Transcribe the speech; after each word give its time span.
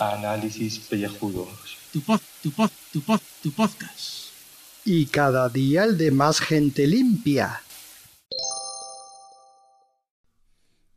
Análisis 0.00 0.80
pellejudos. 0.80 1.78
Tu 1.92 2.00
pod, 2.00 2.20
tu 2.42 2.50
pod, 2.50 2.70
tu 2.92 3.00
pod, 3.00 3.20
tu 3.44 3.52
podcast. 3.52 4.32
Y 4.84 5.06
cada 5.06 5.48
día 5.48 5.84
el 5.84 5.96
de 5.96 6.10
más 6.10 6.40
gente 6.40 6.88
limpia. 6.88 7.62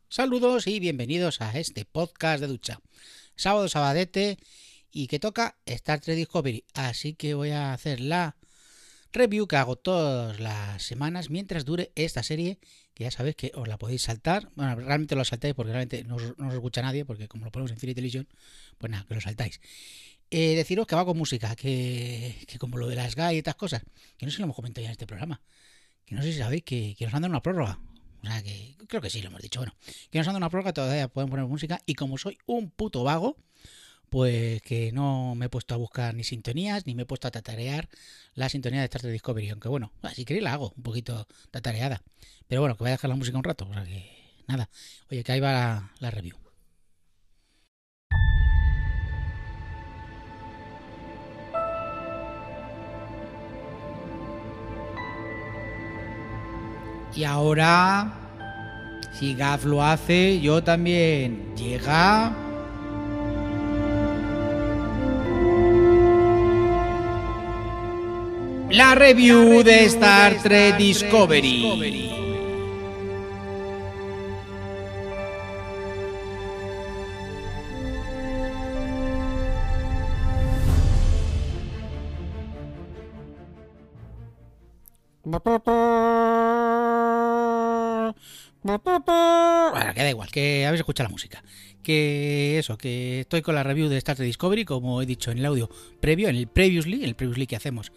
Saludos 0.09 0.65
y 0.65 0.79
bienvenidos 0.79 1.41
a 1.41 1.59
este 1.59 1.85
podcast 1.85 2.41
de 2.41 2.47
ducha. 2.47 2.79
Sábado 3.35 3.69
sabadete 3.69 4.39
y 4.91 5.05
que 5.05 5.19
toca 5.19 5.59
Star 5.63 5.99
Trek 5.99 6.17
Discovery. 6.17 6.65
Así 6.73 7.13
que 7.13 7.35
voy 7.35 7.51
a 7.51 7.71
hacer 7.73 7.99
la 7.99 8.38
review 9.13 9.47
que 9.47 9.55
hago 9.55 9.75
todas 9.75 10.39
las 10.39 10.83
semanas 10.83 11.29
mientras 11.29 11.65
dure 11.65 11.91
esta 11.95 12.23
serie, 12.23 12.59
que 12.93 13.05
ya 13.05 13.11
sabéis 13.11 13.35
que 13.35 13.51
os 13.55 13.67
la 13.67 13.77
podéis 13.77 14.03
saltar. 14.03 14.49
Bueno, 14.55 14.75
realmente 14.75 15.15
lo 15.15 15.25
saltáis 15.25 15.53
porque 15.53 15.71
realmente 15.71 16.03
no 16.03 16.17
no 16.37 16.47
os 16.47 16.53
escucha 16.53 16.81
nadie, 16.81 17.05
porque 17.05 17.27
como 17.27 17.45
lo 17.45 17.51
ponemos 17.51 17.71
en 17.71 17.77
Cine 17.77 17.95
Television, 17.95 18.27
pues 18.77 18.91
nada, 18.91 19.05
que 19.07 19.15
lo 19.15 19.21
saltáis. 19.21 19.59
Eh, 20.31 20.55
deciros 20.55 20.85
que 20.85 20.95
va 20.95 21.05
con 21.05 21.17
música, 21.17 21.55
que, 21.55 22.35
que 22.47 22.59
como 22.59 22.77
lo 22.77 22.87
de 22.87 22.95
las 22.95 23.15
GAI 23.15 23.35
y 23.35 23.37
estas 23.39 23.55
cosas, 23.55 23.81
que 24.17 24.25
no 24.25 24.31
sé 24.31 24.35
si 24.35 24.41
lo 24.41 24.45
hemos 24.45 24.55
comentado 24.55 24.83
ya 24.83 24.89
en 24.89 24.91
este 24.91 25.07
programa, 25.07 25.41
que 26.05 26.13
no 26.13 26.21
sé 26.21 26.31
si 26.31 26.37
sabéis 26.37 26.63
que, 26.63 26.95
que 26.97 27.05
nos 27.05 27.13
han 27.13 27.23
dado 27.23 27.31
una 27.31 27.41
prórroga. 27.41 27.79
O 28.21 28.27
sea 28.27 28.43
que 28.43 28.75
creo 28.87 29.01
que 29.01 29.09
sí, 29.09 29.21
lo 29.21 29.29
hemos 29.29 29.41
dicho. 29.41 29.59
Bueno, 29.59 29.73
que 30.11 30.17
nos 30.17 30.27
han 30.27 30.33
dado 30.33 30.39
una 30.39 30.49
prórroga, 30.49 30.73
todavía 30.73 31.07
pueden 31.07 31.29
poner 31.29 31.45
música. 31.45 31.81
Y 31.85 31.95
como 31.95 32.17
soy 32.17 32.37
un 32.45 32.69
puto 32.69 33.03
vago, 33.03 33.37
pues 34.09 34.61
que 34.61 34.91
no 34.91 35.35
me 35.35 35.45
he 35.45 35.49
puesto 35.49 35.73
a 35.73 35.77
buscar 35.77 36.13
ni 36.15 36.23
sintonías, 36.23 36.85
ni 36.85 36.95
me 36.95 37.03
he 37.03 37.05
puesto 37.05 37.27
a 37.27 37.31
tatarear 37.31 37.89
la 38.33 38.49
sintonía 38.49 38.79
de 38.79 38.85
Star 38.85 39.01
Trek 39.01 39.13
Discovery. 39.13 39.49
Aunque 39.49 39.69
bueno, 39.69 39.91
si 40.13 40.25
queréis 40.25 40.43
la 40.43 40.53
hago 40.53 40.73
un 40.75 40.83
poquito 40.83 41.27
tatareada. 41.51 42.01
Pero 42.47 42.61
bueno, 42.61 42.75
que 42.75 42.83
voy 42.83 42.89
a 42.89 42.91
dejar 42.91 43.09
la 43.09 43.15
música 43.15 43.37
un 43.37 43.43
rato. 43.43 43.67
O 43.69 43.73
sea 43.73 43.83
que 43.83 44.09
nada. 44.47 44.69
Oye, 45.11 45.23
que 45.23 45.31
ahí 45.31 45.39
va 45.39 45.51
la, 45.51 45.91
la 45.99 46.11
review. 46.11 46.35
Y 57.15 57.23
ahora, 57.23 58.13
si 59.11 59.35
Gaf 59.35 59.65
lo 59.65 59.83
hace, 59.83 60.39
yo 60.39 60.63
también. 60.63 61.53
Llega. 61.55 62.48
La 68.71 68.93
review 68.93 69.63
de 69.63 69.85
Star 69.85 70.43
Trek 70.43 70.77
Discovery. 70.77 71.61
Bueno, 88.61 89.93
que 89.93 90.03
da 90.03 90.09
igual, 90.09 90.29
que 90.31 90.65
habéis 90.67 90.81
escuchado 90.81 91.07
la 91.07 91.11
música. 91.11 91.43
Que 91.81 92.59
eso, 92.59 92.77
que 92.77 93.21
estoy 93.21 93.41
con 93.41 93.55
la 93.55 93.63
review 93.63 93.89
de 93.89 93.97
Star 93.97 94.15
Trek 94.15 94.27
Discovery, 94.27 94.63
como 94.63 95.01
he 95.01 95.07
dicho 95.07 95.31
en 95.31 95.39
el 95.39 95.45
audio 95.47 95.69
previo, 95.99 96.29
en 96.29 96.35
el 96.35 96.47
previously, 96.47 96.97
en 96.97 97.05
el 97.05 97.15
previously 97.15 97.47
que 97.47 97.55
hacemos 97.55 97.91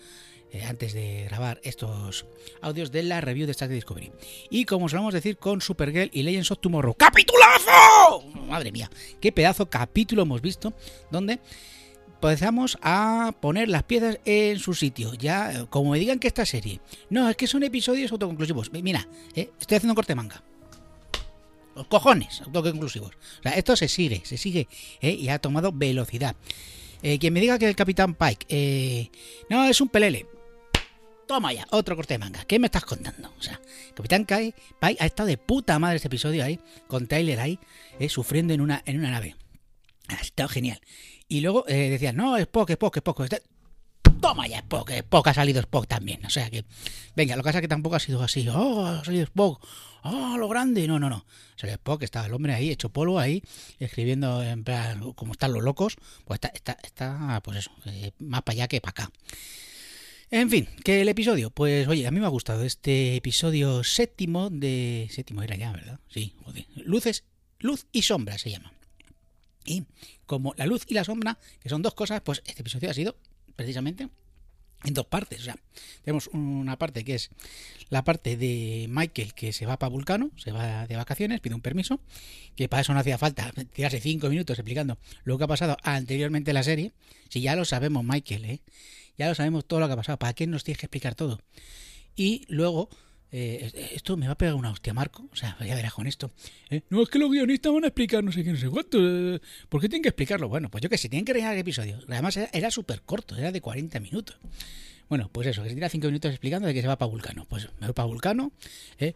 eh, 0.52 0.62
antes 0.64 0.92
de 0.92 1.24
grabar 1.24 1.60
estos 1.64 2.26
audios 2.60 2.92
de 2.92 3.02
la 3.02 3.20
review 3.20 3.46
de 3.46 3.52
Star 3.52 3.68
Trek 3.68 3.76
Discovery. 3.76 4.12
Y 4.50 4.64
como 4.64 4.88
solemos 4.88 5.14
decir 5.14 5.38
con 5.38 5.60
Supergirl 5.60 6.10
y 6.12 6.22
Legends 6.22 6.50
of 6.50 6.60
Tomorrow, 6.60 6.94
¡capitulazo! 6.94 8.22
Madre 8.46 8.70
mía, 8.70 8.90
qué 9.20 9.32
pedazo 9.32 9.68
capítulo 9.68 10.22
hemos 10.22 10.42
visto, 10.42 10.72
donde 11.10 11.40
empezamos 12.06 12.78
a 12.82 13.34
poner 13.40 13.68
las 13.68 13.82
piezas 13.82 14.20
en 14.24 14.58
su 14.58 14.74
sitio. 14.74 15.14
Ya, 15.14 15.66
como 15.70 15.90
me 15.92 15.98
digan 15.98 16.18
que 16.18 16.28
esta 16.28 16.46
serie, 16.46 16.80
no, 17.10 17.28
es 17.28 17.36
que 17.36 17.46
son 17.46 17.62
episodios 17.62 18.12
autoconclusivos. 18.12 18.70
Mira, 18.72 19.08
eh, 19.34 19.50
estoy 19.58 19.78
haciendo 19.78 19.94
corte 19.94 20.14
manga. 20.14 20.42
Los 21.74 21.86
cojones, 21.86 22.42
autoconclusivos. 22.42 23.12
O 23.40 23.42
sea, 23.42 23.52
esto 23.52 23.74
se 23.74 23.88
sigue, 23.88 24.20
se 24.24 24.36
sigue, 24.36 24.68
eh, 25.00 25.12
y 25.12 25.30
ha 25.30 25.38
tomado 25.38 25.72
velocidad. 25.72 26.36
Eh, 27.02 27.18
quien 27.18 27.32
me 27.32 27.40
diga 27.40 27.58
que 27.58 27.68
el 27.68 27.74
Capitán 27.74 28.14
Pike, 28.14 28.46
eh, 28.48 29.10
no, 29.48 29.64
es 29.64 29.80
un 29.80 29.88
pelele. 29.88 30.26
Toma 31.32 31.50
ya, 31.54 31.66
otro 31.70 31.96
corte 31.96 32.12
de 32.12 32.18
manga. 32.18 32.44
¿Qué 32.44 32.58
me 32.58 32.66
estás 32.66 32.84
contando? 32.84 33.32
O 33.38 33.42
sea, 33.42 33.58
Capitán 33.94 34.26
Kai, 34.26 34.54
Pike 34.78 35.02
ha 35.02 35.06
estado 35.06 35.28
de 35.28 35.38
puta 35.38 35.78
madre 35.78 35.96
este 35.96 36.08
episodio 36.08 36.44
ahí, 36.44 36.60
con 36.88 37.06
Tyler 37.06 37.40
ahí, 37.40 37.58
eh, 37.98 38.10
sufriendo 38.10 38.52
en 38.52 38.60
una, 38.60 38.82
en 38.84 38.98
una 38.98 39.10
nave. 39.10 39.34
Ha 40.08 40.16
estado 40.16 40.50
genial. 40.50 40.78
Y 41.28 41.40
luego 41.40 41.64
eh, 41.68 41.88
decían, 41.88 42.16
no, 42.16 42.36
Spock, 42.36 42.68
Spock, 42.68 42.98
Spock. 42.98 43.20
Este... 43.20 43.42
Toma 44.20 44.46
ya, 44.46 44.58
Spock, 44.58 44.90
Spock 44.90 45.28
ha 45.28 45.32
salido 45.32 45.60
Spock 45.60 45.86
también. 45.86 46.22
O 46.26 46.28
sea 46.28 46.50
que, 46.50 46.66
venga, 47.16 47.34
lo 47.34 47.42
que 47.42 47.46
pasa 47.46 47.58
es 47.60 47.62
que 47.62 47.68
tampoco 47.68 47.96
ha 47.96 48.00
sido 48.00 48.22
así, 48.22 48.46
oh, 48.50 48.84
ha 48.84 49.02
salido 49.02 49.24
Spock, 49.24 49.66
oh, 50.02 50.36
lo 50.36 50.48
grande. 50.48 50.86
No, 50.86 50.98
no, 50.98 51.08
no. 51.08 51.24
Salió 51.56 51.76
Spock, 51.76 52.02
estaba 52.02 52.26
el 52.26 52.34
hombre 52.34 52.52
ahí, 52.52 52.68
hecho 52.68 52.90
polvo 52.90 53.18
ahí, 53.18 53.42
escribiendo 53.78 54.42
en 54.42 54.64
plan, 54.64 55.14
como 55.14 55.32
están 55.32 55.54
los 55.54 55.64
locos, 55.64 55.96
pues 56.26 56.36
está, 56.36 56.48
está, 56.48 56.76
está 56.82 57.40
pues 57.42 57.56
eso, 57.56 57.70
eh, 57.86 58.12
más 58.18 58.42
para 58.42 58.52
allá 58.52 58.68
que 58.68 58.82
para 58.82 58.90
acá. 58.90 59.12
En 60.32 60.48
fin, 60.48 60.66
que 60.82 61.02
el 61.02 61.10
episodio, 61.10 61.50
pues 61.50 61.86
oye, 61.88 62.06
a 62.06 62.10
mí 62.10 62.18
me 62.18 62.24
ha 62.24 62.30
gustado 62.30 62.64
este 62.64 63.16
episodio 63.16 63.84
séptimo 63.84 64.48
de... 64.48 65.06
Séptimo 65.10 65.42
era 65.42 65.56
ya, 65.56 65.70
¿verdad? 65.72 66.00
Sí, 66.08 66.32
joder. 66.42 66.64
Luces, 66.76 67.24
luz 67.58 67.86
y 67.92 68.00
sombra 68.00 68.38
se 68.38 68.50
llama. 68.50 68.72
Y 69.66 69.84
como 70.24 70.54
la 70.56 70.64
luz 70.64 70.86
y 70.88 70.94
la 70.94 71.04
sombra, 71.04 71.38
que 71.60 71.68
son 71.68 71.82
dos 71.82 71.92
cosas, 71.92 72.22
pues 72.22 72.42
este 72.46 72.62
episodio 72.62 72.88
ha 72.88 72.94
sido 72.94 73.18
precisamente 73.56 74.08
en 74.84 74.94
dos 74.94 75.06
partes. 75.06 75.40
O 75.40 75.44
sea, 75.44 75.56
tenemos 76.04 76.28
una 76.28 76.76
parte 76.78 77.04
que 77.04 77.14
es 77.14 77.30
la 77.88 78.04
parte 78.04 78.36
de 78.36 78.86
Michael 78.88 79.34
que 79.34 79.52
se 79.52 79.66
va 79.66 79.78
para 79.78 79.90
Vulcano, 79.90 80.30
se 80.36 80.52
va 80.52 80.86
de 80.86 80.96
vacaciones, 80.96 81.40
pide 81.40 81.54
un 81.54 81.60
permiso, 81.60 82.00
que 82.56 82.68
para 82.68 82.80
eso 82.82 82.92
no 82.94 83.00
hacía 83.00 83.18
falta 83.18 83.52
tirarse 83.72 84.00
cinco 84.00 84.28
minutos 84.28 84.58
explicando 84.58 84.98
lo 85.24 85.38
que 85.38 85.44
ha 85.44 85.48
pasado 85.48 85.76
anteriormente 85.82 86.50
en 86.50 86.54
la 86.54 86.62
serie. 86.62 86.92
Si 87.28 87.40
ya 87.40 87.56
lo 87.56 87.64
sabemos, 87.64 88.04
Michael, 88.04 88.44
¿eh? 88.44 88.60
ya 89.18 89.28
lo 89.28 89.34
sabemos 89.34 89.66
todo 89.66 89.80
lo 89.80 89.86
que 89.86 89.92
ha 89.92 89.96
pasado, 89.96 90.18
¿para 90.18 90.32
qué 90.32 90.46
nos 90.46 90.64
tienes 90.64 90.78
que 90.78 90.86
explicar 90.86 91.14
todo? 91.14 91.40
Y 92.16 92.44
luego 92.48 92.88
eh, 93.34 93.90
esto 93.94 94.18
me 94.18 94.26
va 94.26 94.32
a 94.32 94.38
pegar 94.38 94.54
una 94.54 94.70
hostia, 94.70 94.92
Marco. 94.92 95.26
O 95.32 95.36
sea, 95.36 95.56
ya 95.64 95.74
verás 95.74 95.94
con 95.94 96.06
esto. 96.06 96.30
¿eh? 96.68 96.82
No, 96.90 97.02
es 97.02 97.08
que 97.08 97.18
los 97.18 97.30
guionistas 97.30 97.72
van 97.72 97.84
a 97.84 97.86
explicar 97.86 98.22
no 98.22 98.30
sé 98.30 98.44
qué, 98.44 98.52
no 98.52 98.58
sé 98.58 98.68
cuánto. 98.68 98.98
Eh, 99.00 99.40
¿Por 99.70 99.80
qué 99.80 99.88
tienen 99.88 100.02
que 100.02 100.10
explicarlo? 100.10 100.50
Bueno, 100.50 100.70
pues 100.70 100.82
yo 100.82 100.90
que 100.90 100.98
sé, 100.98 101.08
tienen 101.08 101.24
que 101.24 101.32
rellenar 101.32 101.54
el 101.54 101.60
episodio. 101.60 101.98
Además, 102.08 102.36
era, 102.36 102.50
era 102.52 102.70
súper 102.70 103.00
corto, 103.00 103.34
era 103.36 103.50
de 103.50 103.60
40 103.62 103.98
minutos. 104.00 104.36
Bueno, 105.08 105.30
pues 105.32 105.46
eso, 105.46 105.62
que 105.62 105.70
se 105.70 105.74
tira 105.74 105.88
5 105.88 106.06
minutos 106.06 106.30
explicando 106.30 106.68
de 106.68 106.74
que 106.74 106.82
se 106.82 106.88
va 106.88 106.98
para 106.98 107.10
Vulcano. 107.10 107.46
Pues 107.48 107.68
me 107.80 107.86
voy 107.86 107.94
para 107.94 108.06
Vulcano. 108.06 108.52
¿eh? 108.98 109.14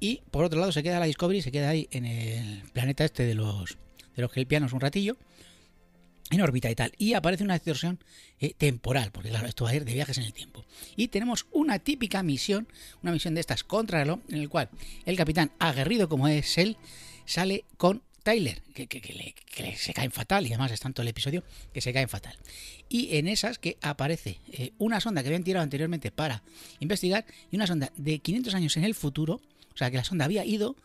Y 0.00 0.22
por 0.30 0.44
otro 0.44 0.58
lado, 0.58 0.72
se 0.72 0.82
queda 0.82 0.98
la 0.98 1.04
Discovery, 1.04 1.42
se 1.42 1.52
queda 1.52 1.68
ahí 1.68 1.86
en 1.90 2.06
el 2.06 2.62
planeta 2.72 3.04
este 3.04 3.24
de 3.24 3.34
los, 3.34 3.76
de 4.16 4.22
los 4.22 4.32
Kelpianos 4.32 4.72
un 4.72 4.80
ratillo 4.80 5.18
en 6.30 6.40
órbita 6.40 6.70
y 6.70 6.74
tal. 6.74 6.92
Y 6.98 7.14
aparece 7.14 7.44
una 7.44 7.54
distorsión 7.54 7.98
eh, 8.40 8.54
temporal, 8.56 9.10
porque 9.12 9.28
claro, 9.30 9.46
esto 9.48 9.64
va 9.64 9.70
a 9.70 9.74
ir 9.74 9.84
de 9.84 9.92
viajes 9.94 10.18
en 10.18 10.24
el 10.24 10.32
tiempo. 10.32 10.64
Y 10.96 11.08
tenemos 11.08 11.46
una 11.52 11.78
típica 11.78 12.22
misión, 12.22 12.68
una 13.02 13.12
misión 13.12 13.34
de 13.34 13.40
estas 13.40 13.64
contra 13.64 13.98
reloj, 14.00 14.20
en 14.28 14.38
el 14.38 14.48
cual 14.48 14.68
el 15.06 15.16
capitán, 15.16 15.50
aguerrido 15.58 16.08
como 16.08 16.28
es 16.28 16.56
él, 16.58 16.76
sale 17.26 17.64
con 17.76 18.02
Tyler, 18.22 18.60
que, 18.74 18.86
que, 18.86 19.00
le- 19.14 19.76
se 19.76 19.94
caen 19.94 20.10
fatal, 20.12 20.44
y 20.46 20.50
además 20.50 20.70
es 20.72 20.80
tanto 20.80 21.00
el 21.02 21.08
episodio 21.08 21.42
que 21.72 21.80
se 21.80 21.92
caen 21.92 22.08
fatal. 22.08 22.36
Y 22.88 23.16
en 23.16 23.28
esas 23.28 23.58
que 23.58 23.78
aparece 23.80 24.38
eh, 24.52 24.72
una 24.78 25.00
sonda 25.00 25.22
que 25.22 25.28
habían 25.28 25.42
tirado 25.44 25.62
anteriormente 25.62 26.10
para 26.10 26.42
investigar, 26.80 27.24
y 27.50 27.56
una 27.56 27.66
sonda 27.66 27.90
de 27.96 28.18
500 28.18 28.54
años 28.54 28.76
en 28.76 28.84
el 28.84 28.94
futuro, 28.94 29.40
o 29.74 29.76
sea 29.76 29.90
que 29.90 29.96
la 29.96 30.04
sonda 30.04 30.26
había 30.26 30.44
ido 30.44 30.76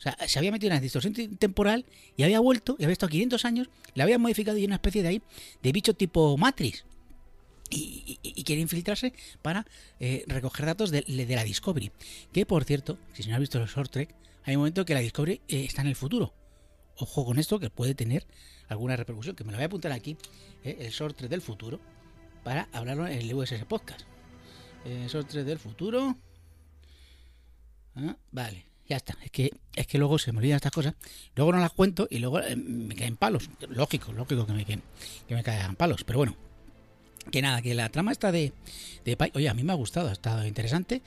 o 0.00 0.02
sea, 0.02 0.16
se 0.26 0.38
había 0.38 0.50
metido 0.50 0.68
en 0.68 0.76
una 0.76 0.80
distorsión 0.80 1.12
te- 1.12 1.28
temporal 1.28 1.84
y 2.16 2.22
había 2.22 2.40
vuelto 2.40 2.74
y 2.78 2.84
había 2.84 2.94
estado 2.94 3.10
500 3.10 3.44
años, 3.44 3.68
la 3.94 4.04
había 4.04 4.18
modificado 4.18 4.56
y 4.56 4.64
una 4.64 4.76
especie 4.76 5.02
de 5.02 5.08
ahí 5.08 5.22
de 5.62 5.72
bicho 5.72 5.92
tipo 5.92 6.38
Matrix. 6.38 6.86
Y, 7.68 8.18
quiere 8.44 8.62
infiltrarse 8.62 9.12
para 9.42 9.66
eh, 10.00 10.24
recoger 10.26 10.66
datos 10.66 10.90
de, 10.90 11.04
la 11.06 11.44
Discovery. 11.44 11.92
Que 12.32 12.46
por 12.46 12.64
cierto, 12.64 12.98
si 13.12 13.28
no 13.28 13.34
has 13.34 13.40
visto 13.40 13.58
los 13.58 13.70
short 13.70 13.92
trek, 13.92 14.14
hay 14.44 14.56
un 14.56 14.62
momento 14.62 14.86
que 14.86 14.94
la 14.94 15.00
Discovery 15.00 15.42
eh, 15.48 15.64
está 15.64 15.82
en 15.82 15.88
el 15.88 15.96
futuro. 15.96 16.32
Ojo 16.96 17.24
con 17.26 17.38
esto 17.38 17.60
que 17.60 17.68
puede 17.68 17.94
tener 17.94 18.26
alguna 18.68 18.96
repercusión, 18.96 19.36
que 19.36 19.44
me 19.44 19.52
lo 19.52 19.58
voy 19.58 19.64
a 19.64 19.66
apuntar 19.66 19.92
aquí, 19.92 20.16
eh, 20.64 20.78
el 20.80 20.90
short 20.90 21.16
trek 21.16 21.30
del 21.30 21.42
futuro, 21.42 21.78
para 22.42 22.68
hablarlo 22.72 23.06
en 23.06 23.18
el 23.18 23.34
USS 23.34 23.66
Podcast. 23.66 24.00
Short 25.08 25.28
trek 25.28 25.44
del 25.44 25.58
futuro. 25.58 26.16
Ah, 27.94 28.16
vale, 28.32 28.69
ya 28.90 28.96
está. 28.96 29.16
Es 29.22 29.30
que, 29.30 29.52
es 29.76 29.86
que 29.86 29.98
luego 29.98 30.18
se 30.18 30.32
me 30.32 30.38
olvidan 30.38 30.56
estas 30.56 30.72
cosas. 30.72 30.94
Luego 31.36 31.52
no 31.52 31.60
las 31.60 31.70
cuento 31.70 32.08
y 32.10 32.18
luego 32.18 32.40
eh, 32.40 32.56
me 32.56 32.96
caen 32.96 33.16
palos. 33.16 33.48
Lógico, 33.68 34.12
lógico 34.12 34.46
que 34.46 34.52
me, 34.52 34.64
que, 34.64 34.80
me 35.28 35.42
caigan 35.44 35.76
palos. 35.76 36.04
Pero 36.04 36.18
bueno. 36.18 36.36
Que 37.30 37.42
nada, 37.42 37.62
que 37.62 37.74
la 37.74 37.88
trama 37.90 38.12
está 38.12 38.32
de, 38.32 38.52
de 39.04 39.30
Oye, 39.34 39.48
a 39.48 39.54
mí 39.54 39.62
me 39.62 39.72
ha 39.72 39.76
gustado, 39.76 40.08
ha 40.08 40.12
estado 40.12 40.44
interesante. 40.44 41.02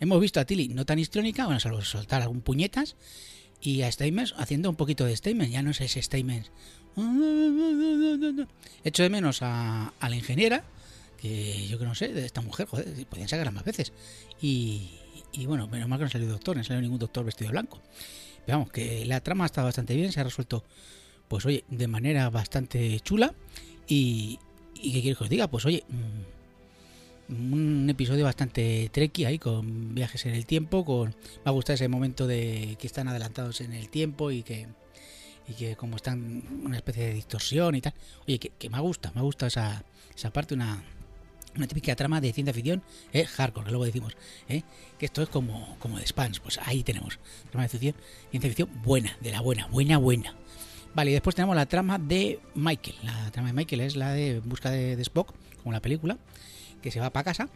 Hemos 0.00 0.20
visto 0.20 0.40
a 0.40 0.44
Tilly 0.44 0.68
no 0.68 0.86
tan 0.86 0.98
histriónica, 0.98 1.44
bueno, 1.44 1.60
salvo 1.60 1.82
soltar 1.82 2.22
algún 2.22 2.40
puñetas. 2.40 2.96
Y 3.60 3.82
a 3.82 3.92
Stamens 3.92 4.34
haciendo 4.38 4.70
un 4.70 4.76
poquito 4.76 5.04
de 5.04 5.16
Stamens, 5.16 5.50
ya 5.50 5.62
no 5.62 5.72
es 5.72 5.80
ese 5.80 6.00
Stamens. 6.00 6.50
Echo 8.84 9.02
de 9.02 9.10
menos 9.10 9.42
a, 9.42 9.92
a 9.98 10.08
la 10.08 10.16
ingeniera, 10.16 10.64
que 11.20 11.66
yo 11.66 11.78
que 11.78 11.84
no 11.84 11.94
sé, 11.94 12.08
de 12.08 12.24
esta 12.24 12.40
mujer, 12.40 12.68
joder, 12.68 13.06
podían 13.06 13.28
sacarla 13.28 13.50
más 13.50 13.64
veces. 13.64 13.92
Y, 14.40 14.90
y 15.36 15.46
bueno, 15.46 15.68
menos 15.68 15.88
mal 15.88 15.98
que 15.98 16.04
no 16.04 16.10
salió 16.10 16.28
doctor, 16.28 16.56
no 16.56 16.64
salió 16.64 16.80
ningún 16.80 16.98
doctor 16.98 17.24
vestido 17.24 17.50
blanco. 17.50 17.80
Pero 18.44 18.58
vamos, 18.58 18.72
que 18.72 19.04
la 19.04 19.20
trama 19.20 19.44
está 19.46 19.62
bastante 19.62 19.94
bien, 19.94 20.10
se 20.12 20.20
ha 20.20 20.24
resuelto, 20.24 20.64
pues 21.28 21.44
oye, 21.44 21.64
de 21.68 21.86
manera 21.88 22.30
bastante 22.30 22.98
chula. 23.00 23.34
Y, 23.86 24.38
y 24.74 24.92
¿qué 24.92 25.00
quieres 25.02 25.18
que 25.18 25.24
os 25.24 25.30
diga? 25.30 25.48
Pues 25.48 25.66
oye, 25.66 25.84
mm, 27.28 27.32
un 27.52 27.90
episodio 27.90 28.24
bastante 28.24 28.88
treki 28.92 29.26
ahí, 29.26 29.38
con 29.38 29.94
viajes 29.94 30.24
en 30.26 30.34
el 30.34 30.46
tiempo, 30.46 30.84
con... 30.84 31.08
Me 31.08 31.14
ha 31.44 31.50
gustado 31.50 31.74
ese 31.74 31.88
momento 31.88 32.26
de 32.26 32.76
que 32.78 32.86
están 32.86 33.08
adelantados 33.08 33.60
en 33.60 33.72
el 33.72 33.88
tiempo 33.88 34.30
y 34.30 34.42
que 34.42 34.68
y 35.48 35.54
que 35.54 35.76
como 35.76 35.94
están 35.96 36.42
una 36.64 36.76
especie 36.76 37.06
de 37.06 37.14
distorsión 37.14 37.74
y 37.76 37.80
tal. 37.80 37.94
Oye, 38.26 38.38
que, 38.38 38.50
que 38.50 38.68
me 38.68 38.80
gusta, 38.80 39.12
me 39.14 39.22
gusta 39.22 39.46
esa, 39.46 39.84
esa 40.14 40.32
parte, 40.32 40.54
una, 40.54 40.82
una 41.56 41.66
típica 41.66 41.94
trama 41.96 42.20
de 42.20 42.32
ciencia 42.32 42.52
ficción, 42.52 42.82
eh, 43.12 43.24
hardcore, 43.24 43.66
que 43.66 43.70
luego 43.70 43.84
decimos, 43.84 44.16
eh, 44.48 44.62
que 44.98 45.06
esto 45.06 45.22
es 45.22 45.28
como, 45.28 45.76
como 45.78 45.98
de 45.98 46.06
Spans, 46.06 46.40
pues 46.40 46.58
ahí 46.64 46.82
tenemos, 46.82 47.18
trama 47.50 47.64
de 47.64 47.68
ficción, 47.68 47.94
ciencia 48.30 48.50
ficción 48.50 48.70
buena, 48.82 49.16
de 49.20 49.30
la 49.30 49.40
buena, 49.40 49.66
buena, 49.66 49.98
buena. 49.98 50.34
Vale, 50.94 51.10
y 51.10 51.14
después 51.14 51.36
tenemos 51.36 51.54
la 51.54 51.66
trama 51.66 51.98
de 51.98 52.40
Michael. 52.54 52.96
La 53.02 53.30
trama 53.30 53.48
de 53.48 53.54
Michael 53.54 53.82
es 53.82 53.96
la 53.96 54.12
de 54.12 54.40
busca 54.40 54.70
de, 54.70 55.00
Spock, 55.02 55.34
como 55.62 55.72
la 55.72 55.80
película, 55.80 56.16
que 56.80 56.90
se 56.90 57.00
va 57.00 57.10
para 57.10 57.24
casa 57.24 57.48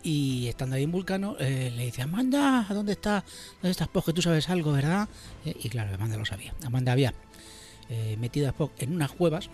y 0.00 0.46
estando 0.46 0.76
ahí 0.76 0.84
en 0.84 0.92
Vulcano 0.92 1.34
eh, 1.40 1.72
le 1.74 1.86
dice 1.86 2.02
Amanda, 2.02 2.66
¿a 2.68 2.72
dónde 2.72 2.92
está? 2.92 3.24
¿Dónde 3.54 3.72
está 3.72 3.84
Spock? 3.84 4.06
Que 4.06 4.12
tú 4.12 4.22
sabes 4.22 4.48
algo, 4.48 4.70
¿verdad? 4.70 5.08
Eh, 5.44 5.56
y 5.60 5.68
claro, 5.68 5.92
Amanda 5.92 6.16
lo 6.16 6.24
sabía. 6.24 6.54
Amanda 6.64 6.92
había 6.92 7.14
metido 8.18 8.46
a 8.46 8.50
Spock 8.50 8.70
en 8.82 8.94
unas 8.94 9.10
cuevas 9.12 9.48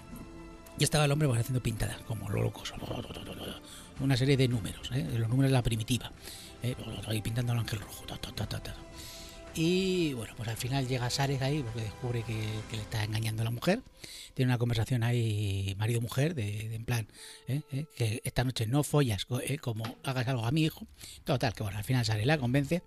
y 0.79 0.85
estaba 0.85 1.05
el 1.05 1.12
hombre 1.12 1.29
pues, 1.29 1.41
haciendo 1.41 1.62
pintadas, 1.62 1.99
como 2.03 2.29
lo 2.29 2.43
locos. 2.43 2.73
Una 4.00 4.17
serie 4.17 4.37
de 4.37 4.49
números, 4.49 4.91
¿eh? 4.93 5.06
los 5.17 5.29
números 5.29 5.50
de 5.50 5.55
la 5.55 5.62
primitiva. 5.62 6.11
¿eh? 6.62 6.75
Ahí 7.06 7.23
pintando 7.23 7.53
el 7.53 7.61
ángel 7.61 7.81
rojo. 7.81 8.05
Y 9.56 10.14
bueno, 10.14 10.34
pues 10.36 10.48
al 10.48 10.56
final 10.56 10.88
llega 10.88 11.08
Sares 11.10 11.40
ahí 11.40 11.62
porque 11.62 11.82
descubre 11.82 12.24
que, 12.24 12.34
le 12.72 12.82
está 12.82 13.04
engañando 13.04 13.42
a 13.42 13.44
la 13.44 13.52
mujer. 13.52 13.82
Tiene 14.34 14.50
una 14.50 14.58
conversación 14.58 15.04
ahí, 15.04 15.76
marido-mujer, 15.78 16.34
de, 16.34 16.74
en 16.74 16.84
plan, 16.84 17.06
¿eh? 17.46 17.62
¿eh? 17.70 17.86
que 17.96 18.20
esta 18.24 18.42
noche 18.42 18.66
no 18.66 18.82
follas 18.82 19.28
¿eh? 19.42 19.58
como 19.58 19.84
hagas 20.02 20.26
algo 20.26 20.44
a 20.44 20.50
mi 20.50 20.64
hijo. 20.64 20.88
Total, 21.22 21.54
que 21.54 21.62
bueno, 21.62 21.78
al 21.78 21.84
final 21.84 22.04
Sares 22.04 22.26
la 22.26 22.36
convence 22.36 22.82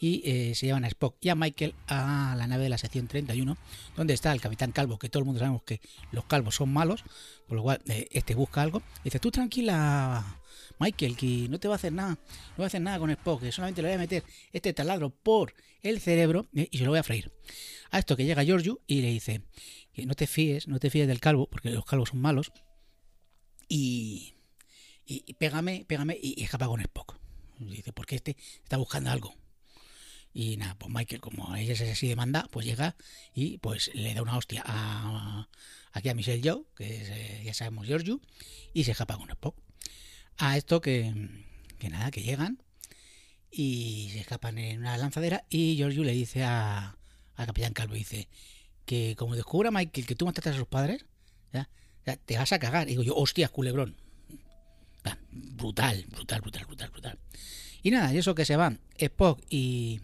y 0.00 0.20
se 0.54 0.66
llevan 0.66 0.84
a 0.84 0.88
Spock 0.88 1.16
y 1.20 1.28
a 1.28 1.34
Michael 1.34 1.74
a 1.88 2.36
la 2.38 2.46
nave 2.46 2.64
de 2.64 2.68
la 2.68 2.78
sección 2.78 3.08
31, 3.08 3.56
donde 3.96 4.14
está 4.14 4.32
el 4.32 4.40
capitán 4.40 4.70
Calvo, 4.70 5.00
que 5.00 5.08
todo 5.08 5.20
el 5.20 5.24
mundo 5.24 5.40
sabemos 5.40 5.62
que 5.64 5.80
los 6.12 6.24
calvos 6.26 6.54
son 6.54 6.72
malos, 6.72 7.02
con 7.48 7.56
lo 7.56 7.64
cual 7.64 7.82
este 7.86 8.36
busca 8.36 8.62
algo. 8.62 8.80
Dice, 9.02 9.18
tú 9.18 9.32
tranquila, 9.32 10.38
Michael, 10.82 11.16
que 11.16 11.46
no 11.48 11.60
te 11.60 11.68
va 11.68 11.74
a 11.74 11.76
hacer 11.76 11.92
nada, 11.92 12.10
no 12.12 12.58
va 12.58 12.64
a 12.64 12.66
hacer 12.66 12.80
nada 12.80 12.98
con 12.98 13.10
Spock, 13.10 13.40
que 13.40 13.52
solamente 13.52 13.82
le 13.82 13.88
voy 13.88 13.94
a 13.94 13.98
meter 13.98 14.24
este 14.52 14.72
taladro 14.72 15.10
por 15.10 15.54
el 15.82 16.00
cerebro 16.00 16.46
eh, 16.54 16.68
y 16.70 16.78
se 16.78 16.84
lo 16.84 16.90
voy 16.90 16.98
a 16.98 17.04
freír. 17.04 17.32
A 17.90 17.98
esto 17.98 18.16
que 18.16 18.24
llega 18.24 18.42
Giorgio 18.42 18.80
y 18.86 19.02
le 19.02 19.08
dice 19.08 19.42
que 19.92 20.06
no 20.06 20.14
te 20.14 20.26
fíes, 20.26 20.66
no 20.66 20.80
te 20.80 20.90
fíes 20.90 21.06
del 21.06 21.20
calvo, 21.20 21.48
porque 21.48 21.70
los 21.70 21.84
calvos 21.84 22.08
son 22.08 22.20
malos, 22.20 22.52
y, 23.68 24.34
pégame, 25.38 25.84
pégame 25.86 26.18
y, 26.20 26.42
escapa 26.42 26.66
con 26.66 26.80
Spock. 26.80 27.16
Dice, 27.58 27.92
porque 27.92 28.16
este 28.16 28.36
está 28.62 28.76
buscando 28.76 29.10
algo. 29.10 29.34
Y 30.34 30.56
nada, 30.56 30.74
pues 30.78 30.92
Michael, 30.92 31.20
como 31.20 31.54
ella 31.56 31.72
es 31.72 31.80
así 31.80 32.08
de 32.08 32.16
manda, 32.16 32.48
pues 32.50 32.66
llega 32.66 32.96
y 33.34 33.58
pues 33.58 33.90
le 33.94 34.12
da 34.14 34.22
una 34.22 34.36
hostia 34.36 34.62
a, 34.66 35.48
aquí 35.92 36.08
a 36.08 36.14
Michelle 36.14 36.42
Joe, 36.46 36.64
que 36.76 36.86
eh, 36.86 37.42
ya 37.44 37.54
sabemos 37.54 37.86
Giorgio, 37.86 38.20
y 38.74 38.84
se 38.84 38.90
escapa 38.92 39.16
con 39.16 39.30
Spock. 39.30 39.56
A 40.38 40.56
esto 40.56 40.80
que, 40.80 41.14
que 41.78 41.88
nada, 41.88 42.10
que 42.10 42.22
llegan 42.22 42.62
y 43.50 44.10
se 44.12 44.20
escapan 44.20 44.58
en 44.58 44.80
una 44.80 44.96
lanzadera 44.96 45.44
y 45.50 45.76
Giorgio 45.76 46.04
le 46.04 46.12
dice 46.12 46.42
a, 46.42 46.96
al 47.36 47.46
capitán 47.46 47.72
Calvo, 47.72 47.94
dice 47.94 48.28
que 48.86 49.14
como 49.16 49.36
descubra 49.36 49.70
Michael 49.70 50.06
que 50.06 50.14
tú 50.14 50.26
mataste 50.26 50.50
a 50.50 50.54
sus 50.54 50.66
padres, 50.66 51.04
te 52.24 52.36
vas 52.36 52.52
a 52.52 52.58
cagar. 52.58 52.88
Y 52.88 52.92
digo 52.92 53.02
yo, 53.02 53.14
hostias, 53.16 53.50
culebrón. 53.50 53.96
Brutal, 55.30 56.04
brutal, 56.10 56.40
brutal, 56.40 56.66
brutal, 56.66 56.90
brutal. 56.90 57.18
Y 57.82 57.90
nada, 57.90 58.12
y 58.12 58.18
eso 58.18 58.34
que 58.34 58.44
se 58.44 58.56
van 58.56 58.80
Spock 58.98 59.40
y, 59.50 60.00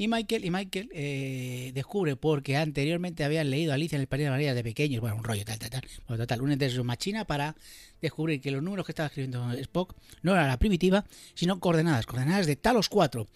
y 0.00 0.08
Michael, 0.08 0.46
y 0.46 0.50
Michael 0.50 0.88
eh, 0.94 1.72
descubre 1.74 2.16
porque 2.16 2.56
anteriormente 2.56 3.22
habían 3.22 3.50
leído 3.50 3.74
Alicia 3.74 3.96
en 3.96 4.00
el 4.00 4.06
País 4.06 4.24
de 4.24 4.30
María 4.30 4.54
de 4.54 4.64
pequeños, 4.64 5.02
bueno, 5.02 5.16
un 5.16 5.24
rollo 5.24 5.44
tal, 5.44 5.58
tal, 5.58 5.68
tal, 5.68 5.82
bueno, 6.08 6.22
total, 6.22 6.40
un 6.40 6.56
de 6.56 6.82
machina 6.82 7.26
para 7.26 7.54
descubrir 8.00 8.40
que 8.40 8.50
los 8.50 8.62
números 8.62 8.86
que 8.86 8.92
estaba 8.92 9.08
escribiendo 9.08 9.52
Spock 9.52 9.94
no 10.22 10.32
eran 10.32 10.48
la 10.48 10.58
primitiva, 10.58 11.04
sino 11.34 11.60
coordenadas, 11.60 12.06
coordenadas 12.06 12.46
de 12.46 12.56
Talos 12.56 12.88
4. 12.88 13.28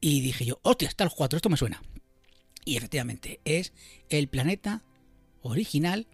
Y 0.00 0.22
dije 0.22 0.44
yo, 0.44 0.58
hostias, 0.62 0.96
Talos 0.96 1.14
4, 1.14 1.36
esto 1.36 1.48
me 1.48 1.56
suena. 1.56 1.80
Y 2.64 2.76
efectivamente, 2.76 3.38
es 3.44 3.72
el 4.08 4.26
planeta 4.26 4.82
original 5.42 6.08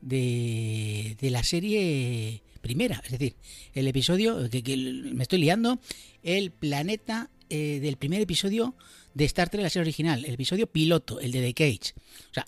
de, 0.00 1.16
de 1.20 1.30
la 1.30 1.42
serie 1.42 2.44
primera, 2.60 3.02
es 3.04 3.10
decir, 3.10 3.34
el 3.72 3.88
episodio, 3.88 4.48
que 4.48 4.76
me 5.12 5.24
estoy 5.24 5.40
liando, 5.40 5.80
el 6.22 6.52
planeta 6.52 7.30
eh, 7.50 7.80
del 7.80 7.96
primer 7.96 8.22
episodio 8.22 8.74
de 9.14 9.24
Star 9.24 9.48
Trek, 9.48 9.62
la 9.62 9.70
serie 9.70 9.84
original, 9.84 10.24
el 10.24 10.34
episodio 10.34 10.66
piloto, 10.66 11.20
el 11.20 11.32
de 11.32 11.40
The 11.40 11.54
Cage. 11.54 11.94
O 12.30 12.34
sea, 12.34 12.46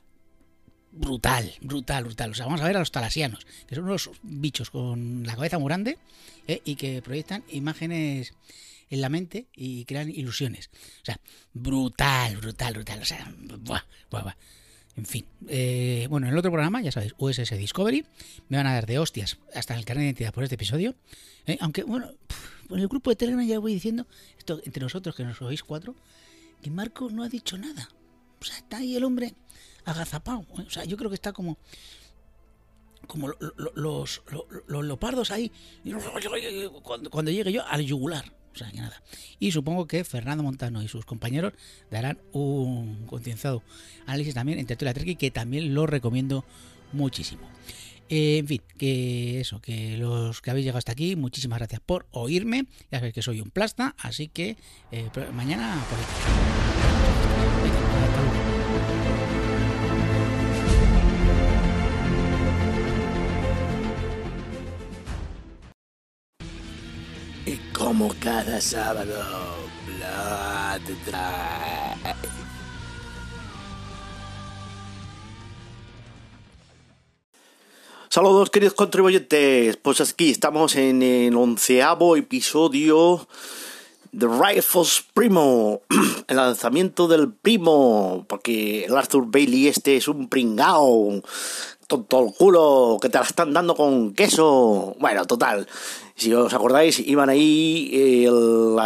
brutal, 0.93 1.53
brutal, 1.61 2.05
brutal. 2.05 2.31
O 2.31 2.35
sea, 2.35 2.47
vamos 2.47 2.61
a 2.61 2.67
ver 2.67 2.77
a 2.77 2.81
los 2.81 2.91
talasianos, 2.91 3.47
que 3.67 3.75
son 3.75 3.85
unos 3.85 4.11
bichos 4.23 4.71
con 4.71 5.25
la 5.25 5.35
cabeza 5.35 5.59
muy 5.59 5.69
grande 5.69 5.99
¿eh? 6.49 6.61
y 6.65 6.77
que 6.77 7.03
proyectan 7.03 7.45
imágenes 7.51 8.35
en 8.91 9.01
la 9.01 9.09
mente 9.09 9.47
y 9.55 9.85
crean 9.85 10.11
ilusiones. 10.11 10.71
O 11.03 11.05
sea, 11.05 11.21
brutal, 11.53 12.37
brutal, 12.39 12.75
brutal. 12.75 13.01
O 13.01 13.05
sea, 13.05 13.33
buah, 13.39 13.83
buah, 14.11 14.23
buah. 14.23 14.37
En 14.97 15.05
fin, 15.05 15.27
eh, 15.49 16.07
bueno, 16.09 16.27
en 16.27 16.33
el 16.33 16.39
otro 16.39 16.51
programa, 16.51 16.81
ya 16.81 16.91
sabéis, 16.91 17.15
USS 17.19 17.51
Discovery, 17.59 18.07
me 18.49 18.57
van 18.57 18.67
a 18.67 18.73
dar 18.73 18.87
de 18.87 18.99
hostias 18.99 19.37
hasta 19.55 19.77
el 19.77 19.85
carnet 19.85 20.05
de 20.05 20.07
identidad 20.07 20.33
por 20.33 20.43
este 20.43 20.55
episodio. 20.55 20.95
¿eh? 21.47 21.59
Aunque, 21.61 21.83
bueno, 21.83 22.11
en 22.71 22.79
el 22.79 22.89
grupo 22.89 23.11
de 23.11 23.17
Telegram 23.17 23.47
ya 23.47 23.59
voy 23.59 23.75
diciendo, 23.75 24.07
esto 24.39 24.59
entre 24.65 24.83
nosotros, 24.83 25.15
que 25.15 25.25
nos 25.25 25.41
oís 25.43 25.63
cuatro, 25.63 25.95
que 26.63 26.71
Marco 26.71 27.09
no 27.11 27.23
ha 27.23 27.29
dicho 27.29 27.57
nada. 27.59 27.89
O 28.41 28.45
sea, 28.45 28.57
está 28.59 28.79
ahí 28.79 28.97
el 28.97 29.05
hombre 29.05 29.35
agazapado. 29.85 30.41
¿eh? 30.59 30.65
O 30.67 30.71
sea, 30.71 30.85
yo 30.85 30.97
creo 30.97 31.11
que 31.11 31.15
está 31.15 31.33
como 31.33 31.59
como 33.07 33.29
lo- 33.29 33.37
lo- 33.57 33.73
los, 33.77 34.23
lo- 34.31 34.49
los 34.67 34.85
leopardos 34.85 35.31
ahí 35.31 35.53
cuando, 36.83 37.09
cuando 37.11 37.31
llegue 37.31 37.53
yo 37.53 37.65
al 37.67 37.85
yugular. 37.85 38.33
O 38.53 38.59
sea, 38.59 38.71
que 38.71 38.79
nada. 38.79 39.03
Y 39.39 39.53
supongo 39.53 39.87
que 39.87 40.03
Fernando 40.03 40.43
Montano 40.43 40.83
y 40.83 40.89
sus 40.89 41.05
compañeros 41.05 41.53
darán 41.91 42.19
un 42.33 43.07
concienciado 43.07 43.63
análisis 44.07 44.35
también 44.35 44.59
entre 44.59 44.77
Toy 44.77 44.93
Trek 44.95 45.19
que 45.19 45.31
también 45.31 45.75
lo 45.75 45.87
recomiendo 45.87 46.45
muchísimo. 46.93 47.49
Eh, 48.09 48.39
en 48.39 48.47
fin, 48.47 48.63
que 48.79 49.41
eso, 49.41 49.61
que 49.61 49.97
los 49.97 50.41
que 50.41 50.51
habéis 50.51 50.65
llegado 50.65 50.79
hasta 50.79 50.93
aquí, 50.93 51.17
muchísimas 51.17 51.59
gracias 51.59 51.81
por 51.81 52.07
oírme. 52.11 52.67
Ya 52.91 52.99
sabéis 52.99 53.15
que 53.15 53.23
soy 53.23 53.41
un 53.41 53.51
plasta, 53.51 53.95
así 53.99 54.29
que 54.29 54.57
eh, 54.93 55.11
mañana 55.33 55.85
por 55.91 55.99
aquí. 55.99 56.57
Como 67.87 68.09
cada 68.19 68.61
sábado, 68.61 69.15
Blood 69.87 70.97
Drive. 71.05 71.86
Saludos 78.17 78.49
queridos 78.49 78.73
contribuyentes, 78.73 79.77
pues 79.77 80.01
aquí 80.01 80.31
estamos 80.31 80.75
en 80.77 81.03
el 81.03 81.37
onceavo 81.37 82.17
episodio 82.17 83.29
de 84.11 84.27
Rifles 84.27 85.05
Primo, 85.13 85.83
el 86.27 86.37
lanzamiento 86.39 87.09
del 87.09 87.31
primo, 87.31 88.25
porque 88.27 88.87
el 88.87 88.97
Arthur 88.97 89.27
Bailey 89.31 89.69
este 89.69 89.99
es 89.99 90.09
un 90.09 90.31
pringao, 90.31 91.21
tonto 91.87 92.25
el 92.25 92.33
culo, 92.33 92.97
que 93.03 93.11
te 93.11 93.19
la 93.19 93.25
están 93.25 93.53
dando 93.53 93.75
con 93.75 94.15
queso. 94.15 94.97
Bueno, 94.99 95.27
total, 95.27 95.69
si 96.15 96.33
os 96.33 96.55
acordáis, 96.55 96.99
iban 97.01 97.29
ahí 97.29 98.25
el 98.25 98.79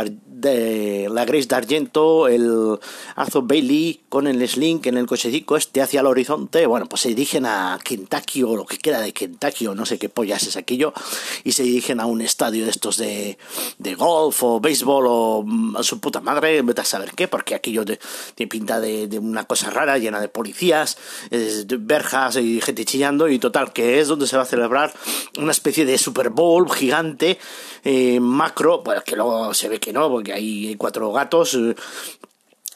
la 0.43 1.25
Grace 1.25 1.47
de 1.47 1.57
Argento, 1.57 2.29
el 2.29 2.79
Arthur 3.17 3.47
Bailey 3.47 4.01
con 4.09 4.27
el 4.27 4.47
Slink 4.49 4.87
en 4.87 4.97
el 4.97 5.07
cochecico 5.07 5.57
este 5.57 5.83
hacia 5.83 6.01
el 6.01 6.07
horizonte. 6.07 6.67
Bueno, 6.67 6.87
pues 6.87 7.03
se 7.03 7.09
dirigen 7.11 7.47
a 7.47 7.79
Kentucky 7.83 8.43
o 8.43 8.57
lo 8.57 8.67
que 8.67 8.79
queda 8.79 9.01
de 9.01 9.13
Kentucky 9.13 9.67
o 9.67 9.75
no 9.75 9.87
sé 9.87 9.99
qué 9.99 10.09
pollas 10.09 10.47
es 10.47 10.57
aquello 10.57 10.93
y 11.45 11.53
se 11.53 11.63
dirigen 11.63 12.01
a 12.01 12.07
un 12.07 12.21
estadio 12.21 12.65
de 12.65 12.71
estos 12.71 12.97
de, 12.97 13.39
de 13.79 13.95
golf 13.95 14.43
o 14.43 14.61
béisbol 14.61 15.05
o 15.09 15.43
mm, 15.47 15.83
su 15.83 16.01
puta 16.01 16.21
madre, 16.21 16.63
vete 16.63 16.81
a 16.81 16.85
saber 16.85 17.13
qué, 17.15 17.29
porque 17.29 17.55
aquello 17.55 17.85
tiene 17.85 18.49
pinta 18.49 18.81
de, 18.81 19.19
una 19.19 19.45
cosa 19.45 19.71
rara 19.71 19.99
llena 19.99 20.21
de 20.21 20.29
policías, 20.29 20.97
de 21.31 21.65
verjas 21.79 22.37
y 22.37 22.61
gente 22.61 22.85
chillando 22.85 23.29
y 23.29 23.39
total, 23.39 23.73
que 23.73 24.01
es 24.01 24.09
donde 24.09 24.27
se 24.27 24.37
va 24.37 24.43
a 24.43 24.47
celebrar 24.47 24.93
una 25.39 25.53
especie 25.53 25.85
de 25.85 25.99
Super 25.99 26.31
Bowl 26.31 26.71
gigante 26.73 27.39
eh, 27.85 28.21
macro, 28.21 28.83
bueno, 28.83 29.03
que 29.05 29.17
luego 29.17 29.55
se 29.55 29.69
ve 29.69 29.81
que 29.81 29.93
no, 29.93 30.11
porque 30.11 30.30
hay 30.33 30.75
cuatro 30.77 31.13
gatos. 31.13 31.57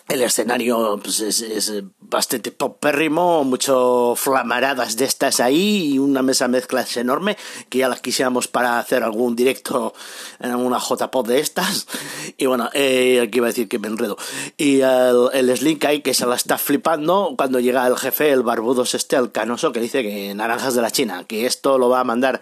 El 0.06 0.20
escenario 0.20 1.00
pues, 1.02 1.20
es, 1.20 1.40
es, 1.40 1.82
bastante 1.98 2.52
popérrimo, 2.52 3.42
mucho 3.42 4.14
flamaradas 4.16 4.96
de 4.96 5.06
estas 5.06 5.40
ahí 5.40 5.94
y 5.94 5.98
una 5.98 6.22
mesa 6.22 6.46
mezclas 6.46 6.96
enorme 6.98 7.38
que 7.70 7.78
ya 7.78 7.88
las 7.88 8.00
quisiéramos 8.00 8.46
para 8.46 8.78
hacer 8.78 9.02
algún 9.02 9.34
directo 9.34 9.94
en 10.38 10.54
una 10.54 10.78
JPod 10.78 11.26
de 11.26 11.40
estas. 11.40 11.86
Y 12.36 12.46
bueno, 12.46 12.68
eh, 12.72 13.20
aquí 13.22 13.38
iba 13.38 13.46
a 13.46 13.50
decir 13.50 13.68
que 13.68 13.78
me 13.78 13.86
enredo. 13.86 14.16
Y 14.56 14.80
el, 14.80 15.28
el 15.32 15.56
Slink 15.56 15.84
ahí 15.84 16.00
que 16.00 16.14
se 16.14 16.26
la 16.26 16.34
está 16.34 16.58
flipando 16.58 17.34
cuando 17.36 17.60
llega 17.60 17.86
el 17.86 17.96
jefe, 17.96 18.30
el 18.30 18.42
barbudo 18.42 18.82
este, 18.82 19.16
el 19.16 19.30
canoso, 19.30 19.70
que 19.70 19.80
dice 19.80 20.02
que 20.02 20.34
naranjas 20.34 20.74
de 20.74 20.82
la 20.82 20.90
China, 20.90 21.24
que 21.28 21.46
esto 21.46 21.78
lo 21.78 21.88
va 21.88 22.00
a 22.00 22.04
mandar 22.04 22.40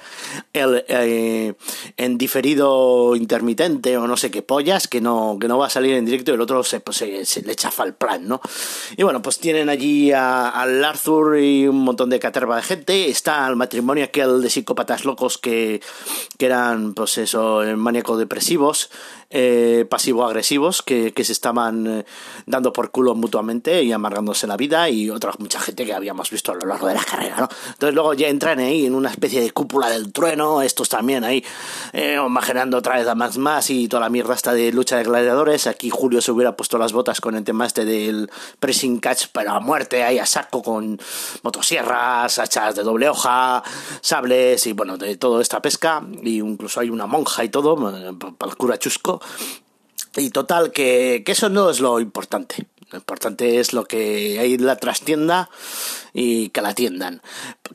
el, 0.52 0.85
eh, 0.88 1.54
en 1.97 2.16
diferido 2.16 3.14
intermitente 3.16 3.97
o 3.99 4.07
no 4.07 4.16
sé 4.16 4.31
qué 4.31 4.40
pollas, 4.40 4.88
que 4.88 5.00
no, 5.00 5.37
que 5.38 5.47
no 5.47 5.59
va 5.59 5.66
a 5.66 5.71
salir 5.71 5.95
en 5.95 6.07
directo 6.07 6.31
y 6.31 6.35
el 6.35 6.40
otro 6.40 6.64
se, 6.64 6.81
pues, 6.81 6.97
se, 6.97 7.25
se 7.26 7.42
le 7.42 7.51
chafa 7.54 7.85
el 7.85 7.94
plan, 7.94 8.26
¿no? 8.26 8.40
Y 8.97 9.02
bueno, 9.02 9.23
pues 9.23 9.38
tienen 9.38 9.68
allí 9.68 10.12
al 10.12 10.85
Arthur 10.85 11.38
y 11.38 11.66
un 11.66 11.80
montón 11.80 12.11
de 12.11 12.18
caterva 12.18 12.56
de 12.56 12.62
gente. 12.62 13.09
Está 13.09 13.49
el 13.49 13.56
matrimonio 13.56 14.04
aquel 14.04 14.42
de 14.42 14.50
psicópatas 14.50 15.04
locos 15.04 15.38
que, 15.38 15.80
que 16.38 16.47
eran, 16.47 16.94
pues 16.94 17.18
eso, 17.18 17.62
maníaco 17.76 18.16
depresivos 18.16 18.90
eh, 19.35 19.87
pasivo-agresivos 19.88 20.82
que, 20.82 21.14
que, 21.14 21.25
se 21.25 21.32
estaban 21.32 21.87
eh, 21.87 22.04
dando 22.44 22.71
por 22.71 22.90
culo 22.90 23.14
mutuamente 23.14 23.82
y 23.82 23.90
amargándose 23.90 24.47
la 24.47 24.59
vida 24.59 24.90
y 24.90 25.09
otra 25.09 25.32
mucha 25.38 25.59
gente 25.59 25.87
que 25.87 25.94
habíamos 25.94 26.30
visto 26.30 26.52
a 26.52 26.56
lo 26.56 26.66
largo 26.66 26.87
de 26.87 26.94
la 26.94 27.02
carrera, 27.02 27.37
¿no? 27.38 27.49
Entonces 27.68 27.94
luego 27.94 28.12
ya 28.12 28.28
entran 28.28 28.59
ahí 28.59 28.85
en 28.85 28.94
una 28.94 29.11
especie 29.11 29.40
de 29.40 29.50
cúpula 29.50 29.88
del 29.88 30.12
trueno, 30.12 30.61
estos 30.61 30.90
también 30.90 31.25
ahí 31.25 31.42
eh, 31.94 32.18
imaginando 32.23 32.76
otra 32.76 32.97
vez 32.97 33.09
a 33.09 33.14
Max 33.14 33.38
Más 33.38 33.71
y 33.71 33.88
toda 33.88 34.02
la 34.02 34.11
mierda 34.11 34.35
esta 34.35 34.52
de 34.52 34.71
lucha 34.71 34.99
de 34.99 35.04
gladiadores. 35.04 35.66
Aquí 35.66 35.88
Julio 35.88 36.21
se 36.21 36.30
hubiera 36.30 36.54
puesto 36.54 36.76
las 36.76 36.92
botas 36.92 37.23
con 37.23 37.35
el 37.35 37.41
tema 37.44 37.66
este 37.66 37.84
del 37.84 38.30
pressing 38.61 38.99
catch 38.99 39.28
para 39.28 39.58
muerte, 39.61 40.02
ahí 40.02 40.18
a 40.18 40.26
saco 40.26 40.62
con 40.62 41.00
motosierras, 41.42 42.38
hachas 42.38 42.75
de 42.75 42.82
doble 42.82 43.08
hoja, 43.08 43.62
sables 44.00 44.66
y 44.66 44.72
bueno, 44.72 44.99
de 44.99 45.16
toda 45.16 45.42
esta 45.42 45.62
pesca 45.62 46.02
y 46.22 46.38
incluso 46.40 46.80
hay 46.80 46.90
una 46.90 47.06
monja 47.06 47.44
y 47.44 47.49
todo, 47.49 47.76
para 48.37 48.50
el 48.50 48.56
cura 48.56 48.78
chusco 48.78 49.20
y 50.16 50.30
total, 50.30 50.72
que, 50.72 51.22
que 51.25 51.32
eso 51.32 51.49
no 51.49 51.70
es 51.70 51.80
lo 51.80 52.00
importante. 52.00 52.66
Lo 52.90 52.99
importante 52.99 53.58
es 53.58 53.72
lo 53.72 53.84
que 53.84 54.38
hay 54.38 54.54
en 54.54 54.66
la 54.66 54.76
trastienda 54.76 55.49
y 56.12 56.50
que 56.50 56.61
la 56.61 56.71
atiendan. 56.71 57.23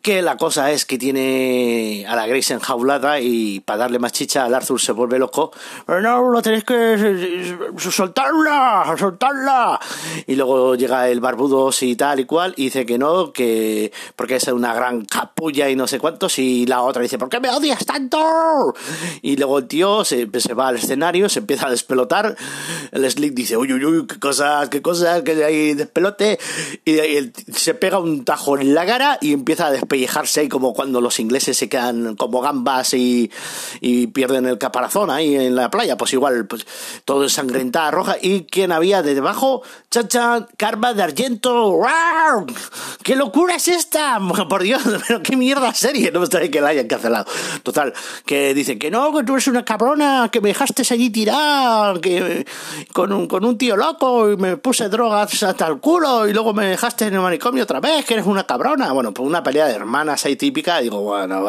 Que 0.01 0.21
la 0.21 0.37
cosa 0.37 0.71
es 0.71 0.85
que 0.85 0.97
tiene 0.97 2.05
a 2.07 2.15
la 2.15 2.27
Grace 2.27 2.53
enjaulada 2.53 3.19
y 3.19 3.59
para 3.61 3.79
darle 3.79 3.99
más 3.99 4.11
chicha 4.11 4.45
al 4.45 4.53
Arthur 4.53 4.79
se 4.79 4.91
vuelve 4.91 5.19
loco. 5.19 5.51
Pero 5.85 6.01
no, 6.01 6.29
lo 6.29 6.41
tenéis 6.41 6.63
que 6.63 7.57
soltarla, 7.77 8.95
soltarla. 8.97 9.79
Y 10.27 10.35
luego 10.35 10.75
llega 10.75 11.09
el 11.09 11.19
barbudo 11.19 11.71
y 11.81 11.95
tal 11.95 12.19
y 12.19 12.25
cual 12.25 12.53
y 12.55 12.65
dice 12.65 12.85
que 12.85 12.97
no, 12.97 13.31
que 13.31 13.91
porque 14.15 14.35
es 14.35 14.47
una 14.47 14.73
gran 14.73 15.05
capulla 15.05 15.69
y 15.69 15.75
no 15.75 15.87
sé 15.87 15.99
cuántos. 15.99 16.37
Y 16.39 16.65
la 16.65 16.81
otra 16.83 17.01
dice, 17.01 17.17
¿por 17.17 17.29
qué 17.29 17.39
me 17.39 17.49
odias 17.49 17.85
tanto? 17.85 18.75
Y 19.21 19.37
luego 19.37 19.59
el 19.59 19.67
tío 19.67 20.05
se, 20.05 20.29
se 20.39 20.53
va 20.53 20.67
al 20.67 20.77
escenario, 20.77 21.29
se 21.29 21.39
empieza 21.39 21.67
a 21.67 21.71
despelotar. 21.71 22.35
El 22.91 23.09
Slick 23.09 23.33
dice, 23.33 23.57
uy, 23.57 23.73
uy, 23.73 23.83
uy, 23.83 24.07
qué 24.07 24.19
cosas, 24.19 24.69
qué 24.69 24.81
cosas, 24.81 25.23
que 25.23 25.43
hay 25.43 25.73
despelote. 25.73 26.39
Y, 26.85 26.99
y 26.99 27.31
se 27.51 27.73
pega 27.73 27.99
un 27.99 28.26
tajo 28.27 28.57
en 28.59 28.73
la 28.73 28.85
cara 28.85 29.17
y 29.21 29.31
empieza 29.31 29.67
a 29.67 29.71
despellejarse 29.71 30.41
ahí 30.41 30.49
como 30.49 30.73
cuando 30.73 30.99
los 30.99 31.17
ingleses 31.21 31.55
se 31.55 31.69
quedan 31.69 32.17
como 32.17 32.41
gambas 32.41 32.93
y, 32.93 33.31
y 33.79 34.07
pierden 34.07 34.45
el 34.45 34.57
caparazón 34.57 35.09
ahí 35.09 35.37
en 35.37 35.55
la 35.55 35.71
playa. 35.71 35.95
Pues 35.95 36.11
igual, 36.11 36.45
pues 36.45 36.67
todo 37.05 37.23
ensangrentada, 37.23 37.89
roja. 37.89 38.17
¿Y 38.21 38.41
quién 38.43 38.73
había 38.73 39.01
de 39.01 39.15
debajo? 39.15 39.61
Chacha, 39.89 40.45
Karma 40.57 40.93
de 40.93 41.03
Argento. 41.03 41.79
¡Qué 43.01 43.15
locura 43.15 43.55
es 43.55 43.69
esta! 43.69 44.19
Por 44.49 44.61
Dios, 44.61 44.83
pero 45.07 45.23
qué 45.23 45.37
mierda 45.37 45.73
serie. 45.73 46.11
No 46.11 46.19
me 46.19 46.25
extraña 46.25 46.51
que 46.51 46.59
la 46.59 46.67
hayan 46.67 46.87
cancelado. 46.87 47.31
Total, 47.63 47.93
que 48.25 48.53
dicen 48.53 48.77
que 48.77 48.91
no, 48.91 49.15
que 49.15 49.23
tú 49.23 49.35
eres 49.35 49.47
una 49.47 49.63
cabrona, 49.63 50.27
que 50.29 50.41
me 50.41 50.49
dejaste 50.49 50.83
allí 50.89 51.09
tirar, 51.11 52.01
que 52.01 52.45
con 52.91 53.13
un, 53.13 53.29
con 53.29 53.45
un 53.45 53.57
tío 53.57 53.77
loco 53.77 54.29
y 54.29 54.35
me 54.35 54.57
puse 54.57 54.89
drogas 54.89 55.43
hasta 55.43 55.65
el 55.67 55.79
culo 55.79 56.27
y 56.27 56.33
luego 56.33 56.53
me 56.53 56.65
dejaste 56.65 57.05
en 57.05 57.13
el 57.13 57.21
manicomio 57.21 57.63
otra 57.63 57.79
vez, 57.79 58.05
eres 58.17 58.27
una 58.27 58.45
cabrona. 58.45 58.91
Bueno, 58.91 59.13
pues 59.13 59.27
una 59.27 59.43
pelea 59.43 59.67
de 59.67 59.73
hermanas 59.73 60.25
ahí 60.25 60.35
típica. 60.35 60.79
Digo, 60.79 61.01
bueno, 61.01 61.45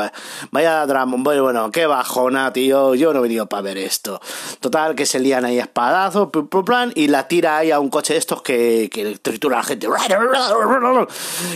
vaya 0.51 0.87
drama. 0.87 1.17
Bueno, 1.19 1.71
qué 1.71 1.87
bajona, 1.87 2.53
tío. 2.53 2.95
Yo 2.95 3.13
no 3.13 3.21
he 3.21 3.23
venido 3.23 3.47
para 3.47 3.63
ver 3.63 3.79
esto. 3.79 4.21
Total, 4.61 4.95
que 4.95 5.07
se 5.07 5.19
lían 5.19 5.45
ahí 5.45 5.59
espadazos, 5.59 6.29
plan, 6.65 6.93
y 6.95 7.09
la 7.09 7.29
tira 7.29 7.57
ahí 7.57 7.71
a 7.71 7.81
un 7.81 7.89
coche 7.89 8.13
de 8.13 8.19
estos 8.19 8.43
que, 8.43 8.91
que 8.93 9.19
tritura 9.19 9.57
a 9.57 9.61
la 9.61 9.65
gente. 9.65 9.89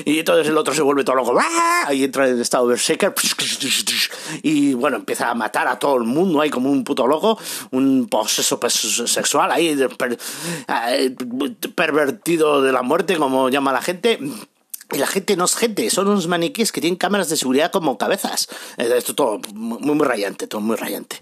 Y 0.04 0.18
entonces 0.18 0.48
el 0.48 0.56
otro 0.56 0.74
se 0.74 0.82
vuelve 0.82 1.04
todo 1.04 1.16
loco. 1.16 1.38
Y 1.90 2.04
entra 2.04 2.28
en 2.28 2.40
estado 2.40 2.66
berserker. 2.66 3.14
Y 4.42 4.74
bueno, 4.74 4.96
empieza 4.96 5.30
a 5.30 5.34
matar 5.34 5.68
a 5.68 5.78
todo 5.78 5.96
el 5.96 6.04
mundo 6.04 6.40
ahí 6.40 6.50
como 6.50 6.70
un 6.70 6.84
puto 6.84 7.06
loco. 7.06 7.38
Un 7.70 8.08
poseso 8.08 8.58
sexual 9.06 9.50
ahí, 9.52 9.76
per, 9.98 10.18
pervertido 11.74 12.62
de 12.62 12.72
la 12.72 12.82
muerte, 12.82 13.16
como 13.16 13.50
llama 13.50 13.72
la 13.72 13.82
gente. 13.82 14.18
Y 14.92 14.98
la 14.98 15.06
gente 15.06 15.36
no 15.36 15.44
es 15.44 15.54
gente, 15.54 15.88
son 15.90 16.08
unos 16.08 16.28
maniquíes 16.28 16.72
que 16.72 16.80
tienen 16.80 16.96
cámaras 16.96 17.28
de 17.28 17.36
seguridad 17.36 17.70
como 17.70 17.96
cabezas. 17.96 18.48
Esto 18.76 19.14
todo 19.14 19.40
muy, 19.54 19.78
muy 19.78 20.06
rayante, 20.06 20.46
todo 20.46 20.60
muy 20.60 20.76
rayante. 20.76 21.18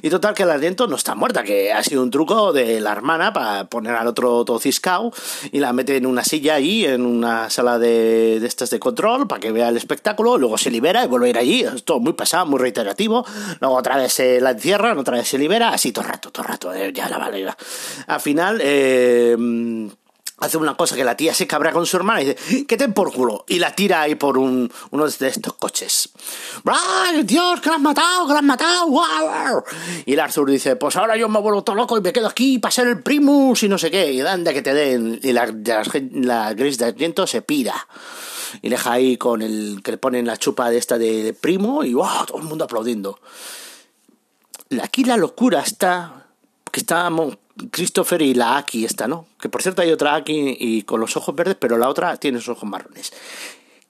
Y 0.00 0.10
total 0.10 0.34
que 0.34 0.44
el 0.44 0.50
aliento 0.50 0.86
no 0.86 0.96
está 0.96 1.14
muerta, 1.14 1.42
que 1.42 1.72
ha 1.72 1.82
sido 1.82 2.02
un 2.02 2.10
truco 2.10 2.52
de 2.52 2.80
la 2.80 2.92
hermana 2.92 3.32
para 3.32 3.66
poner 3.66 3.94
al 3.94 4.06
otro 4.06 4.44
todo 4.44 4.58
ciscao 4.58 5.12
y 5.50 5.58
la 5.58 5.72
mete 5.72 5.96
en 5.96 6.06
una 6.06 6.24
silla 6.24 6.54
ahí, 6.54 6.84
en 6.84 7.04
una 7.04 7.50
sala 7.50 7.78
de, 7.78 8.40
de 8.40 8.46
estas 8.46 8.70
de 8.70 8.78
control, 8.78 9.28
para 9.28 9.40
que 9.40 9.52
vea 9.52 9.68
el 9.68 9.76
espectáculo, 9.76 10.38
luego 10.38 10.56
se 10.56 10.70
libera 10.70 11.04
y 11.04 11.08
vuelve 11.08 11.26
a 11.26 11.30
ir 11.30 11.38
allí. 11.38 11.60
Es 11.62 11.84
todo 11.84 12.00
muy 12.00 12.14
pasado, 12.14 12.46
muy 12.46 12.58
reiterativo. 12.58 13.26
Luego 13.60 13.76
otra 13.76 13.96
vez 13.96 14.12
se 14.12 14.40
la 14.40 14.52
encierran, 14.52 14.98
otra 14.98 15.16
vez 15.18 15.28
se 15.28 15.38
libera, 15.38 15.70
así 15.70 15.92
todo 15.92 16.06
el 16.06 16.12
rato, 16.12 16.30
todo 16.30 16.44
el 16.44 16.48
rato. 16.48 16.72
Eh, 16.72 16.92
ya 16.92 17.08
la 17.08 17.18
vale. 17.18 17.42
Ya. 17.42 17.56
Al 18.06 18.20
final, 18.20 18.60
eh 18.62 19.36
hace 20.42 20.56
una 20.56 20.76
cosa 20.76 20.96
que 20.96 21.04
la 21.04 21.16
tía 21.16 21.32
se 21.32 21.46
cabrea 21.46 21.72
con 21.72 21.86
su 21.86 21.96
hermana 21.96 22.20
y 22.20 22.26
dice, 22.26 22.66
¿qué 22.66 22.76
te 22.76 22.88
por 22.88 23.12
culo? 23.12 23.44
Y 23.48 23.60
la 23.60 23.76
tira 23.76 24.02
ahí 24.02 24.16
por 24.16 24.36
un, 24.38 24.70
uno 24.90 25.08
de 25.08 25.28
estos 25.28 25.52
coches. 25.52 26.10
¡Ay, 26.64 27.22
Dios, 27.22 27.60
que 27.60 27.68
la 27.68 27.76
has 27.76 27.80
matado, 27.80 28.26
que 28.26 28.32
la 28.32 28.40
has 28.40 28.44
matado! 28.44 28.88
¡Wow! 28.88 29.64
Y 30.04 30.14
el 30.14 30.20
Arthur 30.20 30.50
dice, 30.50 30.74
pues 30.74 30.96
ahora 30.96 31.16
yo 31.16 31.28
me 31.28 31.38
vuelvo 31.38 31.62
todo 31.62 31.76
loco 31.76 31.96
y 31.96 32.00
me 32.00 32.12
quedo 32.12 32.26
aquí 32.26 32.58
para 32.58 32.72
ser 32.72 32.88
el 32.88 33.02
primus 33.04 33.62
y 33.62 33.68
no 33.68 33.78
sé 33.78 33.88
qué. 33.92 34.12
Y 34.12 34.20
anda 34.20 34.52
que 34.52 34.62
te 34.62 34.74
den. 34.74 35.20
Y 35.22 35.32
la, 35.32 35.46
gris 36.54 36.78
de 36.78 36.86
Argento 36.86 37.24
se 37.28 37.42
pira. 37.42 37.86
Y 38.62 38.68
deja 38.68 38.92
ahí 38.92 39.16
con 39.16 39.42
el 39.42 39.80
que 39.84 39.92
le 39.92 39.98
ponen 39.98 40.26
la 40.26 40.36
chupa 40.36 40.70
de 40.70 40.78
esta 40.78 40.98
de, 40.98 41.22
de 41.22 41.34
primo 41.34 41.84
y 41.84 41.94
¡wow! 41.94 42.26
Todo 42.26 42.38
el 42.38 42.44
mundo 42.44 42.64
aplaudiendo. 42.64 43.20
Aquí 44.82 45.04
la 45.04 45.16
locura 45.16 45.60
está 45.60 46.21
que 46.72 46.80
estábamos 46.80 47.38
Christopher 47.70 48.22
y 48.22 48.34
la 48.34 48.56
Aki 48.56 48.84
esta, 48.84 49.06
¿no? 49.06 49.26
Que 49.40 49.48
por 49.48 49.62
cierto 49.62 49.82
hay 49.82 49.92
otra 49.92 50.16
Aki 50.16 50.56
y 50.58 50.82
con 50.82 50.98
los 50.98 51.16
ojos 51.16 51.36
verdes, 51.36 51.56
pero 51.60 51.78
la 51.78 51.88
otra 51.88 52.16
tiene 52.16 52.38
los 52.38 52.48
ojos 52.48 52.68
marrones 52.68 53.12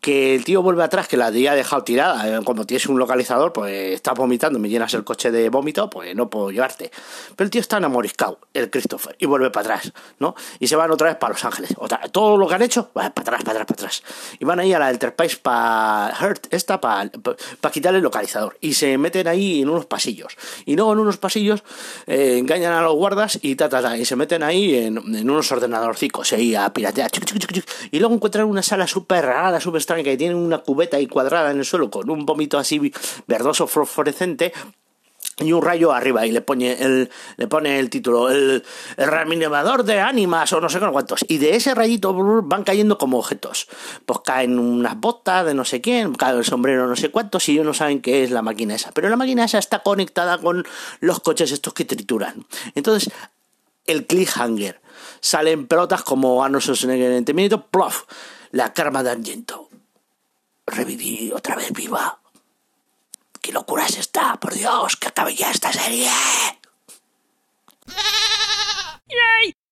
que 0.03 0.35
el 0.35 0.45
tío 0.45 0.63
vuelve 0.63 0.83
atrás, 0.83 1.07
que 1.07 1.17
la 1.17 1.27
había 1.27 1.55
dejado 1.55 1.85
tirada. 1.85 2.43
Cuando 2.43 2.67
tienes 2.67 2.87
un 2.87 2.99
localizador, 2.99 3.53
pues 3.53 3.95
estás 3.95 4.15
vomitando, 4.15 4.59
me 4.59 4.69
llenas 4.69 4.93
el 4.95 5.05
coche 5.05 5.31
de 5.31 5.49
vómito, 5.49 5.89
pues 5.89 6.15
no 6.17 6.29
puedo 6.29 6.51
llevarte. 6.51 6.91
Pero 7.37 7.45
el 7.45 7.51
tío 7.51 7.61
está 7.61 7.77
enamoriscado, 7.77 8.41
el 8.53 8.69
Christopher, 8.69 9.15
y 9.21 9.27
vuelve 9.27 9.51
para 9.51 9.77
atrás, 9.77 9.93
¿no? 10.19 10.35
Y 10.59 10.67
se 10.67 10.75
van 10.75 10.91
otra 10.91 11.07
vez 11.07 11.17
para 11.19 11.35
Los 11.35 11.45
Ángeles. 11.45 11.75
Otra, 11.79 12.01
todo 12.11 12.37
lo 12.37 12.49
que 12.49 12.55
han 12.57 12.63
hecho, 12.63 12.91
va 12.99 13.11
para 13.11 13.23
atrás, 13.23 13.45
para 13.45 13.63
atrás, 13.63 13.67
para 13.67 13.75
atrás. 13.75 14.03
Y 14.41 14.45
van 14.45 14.59
ahí 14.59 14.73
a 14.73 14.81
la 14.81 14.91
Enterprise 14.91 15.37
para 15.41 16.13
Hurt, 16.21 16.49
esta, 16.51 16.81
para 16.81 17.09
pa, 17.61 17.71
quitar 17.71 17.95
el 17.95 18.03
localizador. 18.03 18.59
Y 18.61 18.75
se 18.75 18.99
meten 18.99 19.29
ahí 19.29 19.63
en 19.63 19.69
unos 19.69 19.87
pasillos. 19.87 20.37
Y 20.67 20.75
luego 20.75 20.95
en 20.95 20.99
unos 20.99 21.19
pasillos 21.19 21.63
eh, 22.09 22.39
engañan 22.39 22.73
a 22.73 22.83
los 22.83 22.97
guardas 22.97 23.39
y 23.41 23.55
ta, 23.55 23.97
y 23.97 24.05
se 24.05 24.17
meten 24.17 24.43
ahí 24.43 24.75
en, 24.75 24.99
en 25.15 25.31
unos 25.31 25.53
ordenadorcicos, 25.53 26.33
ahí 26.33 26.57
a 26.57 26.73
piratear. 26.73 27.09
Y 27.93 28.01
luego 28.01 28.17
encuentran 28.17 28.47
una 28.47 28.65
sala 28.65 28.89
súper 28.89 29.27
rara, 29.27 29.61
súper 29.61 29.92
que 29.97 30.17
tiene 30.17 30.35
una 30.35 30.59
cubeta 30.59 30.97
ahí 30.97 31.07
cuadrada 31.07 31.51
en 31.51 31.59
el 31.59 31.65
suelo 31.65 31.91
con 31.91 32.09
un 32.11 32.25
vómito 32.25 32.59
así 32.59 32.93
verdoso 33.27 33.67
fosforescente 33.67 34.53
y 35.39 35.53
un 35.53 35.63
rayo 35.63 35.93
arriba 35.93 36.27
y 36.27 36.33
le 36.33 36.41
pone 36.41 36.73
el, 36.73 37.11
le 37.37 37.47
pone 37.47 37.79
el 37.79 37.91
título, 37.91 38.31
el, 38.31 38.63
el 38.97 39.85
de 39.85 40.01
ánimas 40.01 40.53
o 40.53 40.61
no 40.61 40.69
sé 40.69 40.79
cuántos. 40.79 41.25
Y 41.29 41.39
de 41.39 41.57
ese 41.57 41.75
rayito 41.75 42.15
van 42.43 42.65
cayendo 42.65 42.99
como 42.99 43.19
objetos. 43.19 43.69
Pues 44.05 44.21
caen 44.25 44.59
unas 44.59 44.99
botas 44.99 45.47
de 45.47 45.55
no 45.55 45.65
sé 45.65 45.81
quién, 45.81 46.15
cae 46.15 46.37
el 46.37 46.45
sombrero 46.45 46.87
no 46.87 46.97
sé 46.97 47.11
cuántos 47.11 47.49
y 47.49 47.53
ellos 47.53 47.67
no 47.67 47.75
saben 47.75 48.03
qué 48.03 48.25
es 48.25 48.31
la 48.31 48.43
máquina 48.43 48.75
esa. 48.75 48.93
Pero 48.93 49.09
la 49.09 49.17
máquina 49.17 49.45
esa 49.45 49.59
está 49.59 49.81
conectada 49.81 50.39
con 50.39 50.65
los 51.01 51.21
coches 51.21 51.51
estos 51.51 51.73
que 51.73 51.85
trituran. 51.85 52.47
Entonces, 52.75 53.11
el 53.87 54.07
cliffhanger. 54.07 54.81
Salen 55.21 55.67
pelotas 55.67 56.03
como 56.03 56.45
Arnold 56.45 56.63
Schwarzenegger 56.63 57.13
en 57.13 57.37
minutos, 57.37 57.63
plof, 57.71 58.05
la 58.51 58.73
karma 58.73 59.03
de 59.03 59.11
Argento 59.11 59.69
reviví 60.73 61.31
otra 61.33 61.57
vez 61.57 61.73
viva. 61.73 62.21
¡Qué 63.41 63.53
locura 63.53 63.87
es 63.87 63.99
esta! 63.99 64.37
¡Por 64.37 64.55
Dios! 64.55 64.97
¡Que 64.97 65.09
acabe 65.09 65.35
ya 65.35 65.51
esta 65.51 65.73
serie! 65.73 66.11
¡Yay! 69.07 69.57